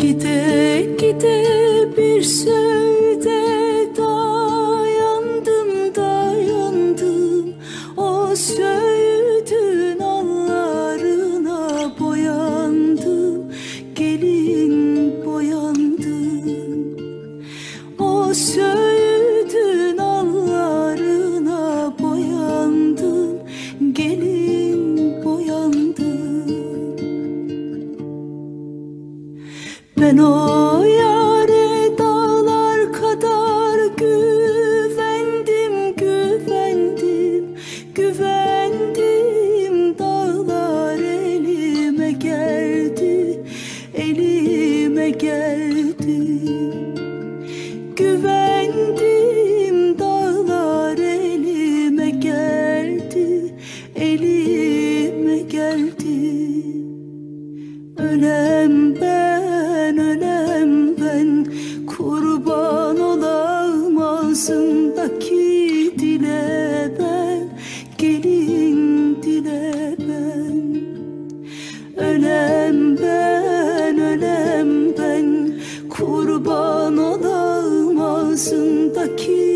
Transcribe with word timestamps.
Gide 0.00 0.86
gide 0.98 1.44
bir 1.96 2.22
söyde 2.22 2.79
Ben 30.00 30.18
o 30.18 30.84
yare 30.84 31.98
dağlar 31.98 32.92
kadar 32.92 33.78
güvendim, 33.96 35.94
güvendim, 35.96 37.44
güvendim. 37.94 39.98
Dağlar 39.98 40.98
elime 40.98 42.12
geldi, 42.12 43.42
elime 43.94 45.10
geldi. 45.10 46.40
Güvendim 47.96 48.39
olam 64.40 64.50
ağzımdaki 64.50 65.94
dile 65.98 66.90
ben 66.98 67.48
Gelin 67.98 69.22
dile 69.22 69.96
ben. 69.98 70.80
Ölem 72.04 72.96
ben, 72.98 73.98
ölem 73.98 74.96
ben 74.98 75.52
Kurban 75.90 76.96
olam 76.96 78.00
ağzımdaki 78.00 79.49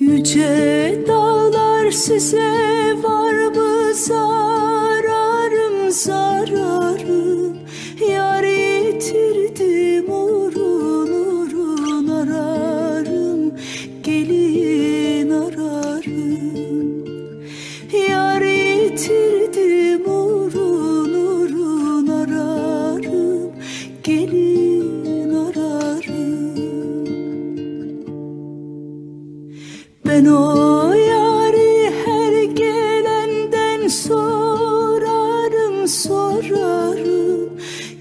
Yüce 0.00 1.04
dağlar 1.08 1.90
size 1.90 2.94
var 3.02 3.32
mı 3.32 3.94
zararım 3.94 4.87
Ben 30.18 30.26
o 30.26 30.92
yari 30.92 31.90
her 32.04 32.42
gelenden 32.42 33.88
sorarım 33.88 35.88
sorarım. 35.88 37.50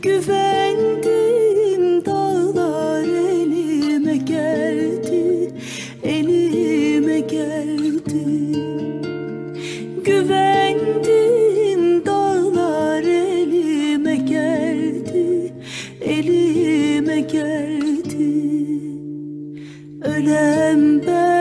Güvendim 0.01 2.05
dağlar 2.05 3.03
elime 3.03 4.17
geldi 4.17 5.53
elime 6.03 7.19
geldi. 7.19 8.25
Güvendim 10.05 12.05
dağlar 12.05 13.03
elime 13.03 14.15
geldi 14.15 15.53
elime 16.01 17.19
geldi. 17.19 17.77
Ölem 20.01 21.07
ben, 21.07 21.36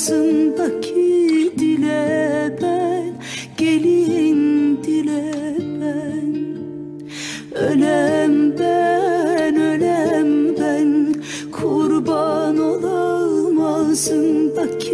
olam 0.00 0.06
ağzımdaki 0.08 1.52
dile 1.58 2.56
ben 2.62 3.12
Gelin 3.56 4.78
dile 4.84 5.34
ben. 5.80 6.34
Ölem 7.54 8.58
ben, 8.58 9.56
ölem 9.56 10.56
ben 10.58 11.14
Kurban 11.52 12.58
olam 12.58 13.60
ağzımdaki 13.60 14.89